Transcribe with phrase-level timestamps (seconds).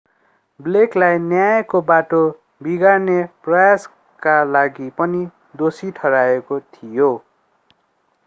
[0.59, 2.21] blake लाई न्यायको बाटो
[2.61, 3.17] बिगार्ने
[3.43, 5.21] प्रयासका लागि पनि
[5.61, 7.11] दोषी ठहराइएको थियो